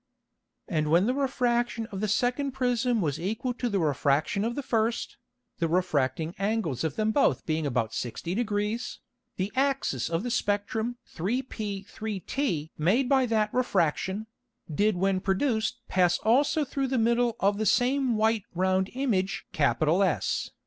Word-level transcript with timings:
And 0.67 0.89
when 0.89 1.05
the 1.05 1.13
Refraction 1.13 1.85
of 1.91 2.01
the 2.01 2.07
second 2.07 2.53
Prism 2.53 3.01
was 3.01 3.19
equal 3.19 3.53
to 3.53 3.69
the 3.69 3.77
Refraction 3.77 4.43
of 4.43 4.55
the 4.55 4.63
first, 4.63 5.17
the 5.59 5.67
refracting 5.67 6.33
Angles 6.39 6.83
of 6.83 6.95
them 6.95 7.11
both 7.11 7.45
being 7.45 7.67
about 7.67 7.93
60 7.93 8.33
Degrees, 8.33 8.97
the 9.35 9.51
Axis 9.55 10.09
of 10.09 10.23
the 10.23 10.31
Spectrum 10.31 10.95
3p 11.15 11.85
3t 11.85 12.71
made 12.79 13.07
by 13.07 13.27
that 13.27 13.53
Refraction, 13.53 14.25
did 14.73 14.95
when 14.97 15.19
produced 15.19 15.77
pass 15.87 16.17
also 16.23 16.65
through 16.65 16.87
the 16.87 16.97
middle 16.97 17.35
of 17.39 17.59
the 17.59 17.67
same 17.67 18.17
white 18.17 18.45
round 18.55 18.89
Image 18.95 19.45
S. 19.53 20.49